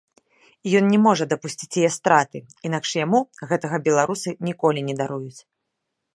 І 0.69 0.71
ён 0.79 0.85
не 0.93 0.99
можа 1.05 1.27
дапусціць 1.33 1.77
яе 1.83 1.91
страты, 1.97 2.39
інакш 2.71 2.89
яму 3.05 3.19
гэтага 3.53 3.77
беларусы 3.91 4.29
ніколі 4.51 4.79
не 4.91 4.95
даруюць. 5.05 5.39